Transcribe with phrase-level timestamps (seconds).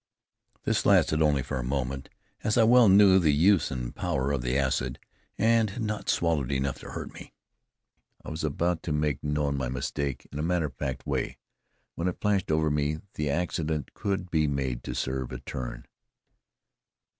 [0.63, 2.09] This lasted only for a moment,
[2.43, 4.97] as I well knew the use and power of the acid,
[5.37, 7.35] and had not swallowed enough to hurt me.
[8.25, 11.37] I was about to make known my mistake in a matter of fact way,
[11.93, 15.85] when it flashed over me the accident could be made to serve a turn.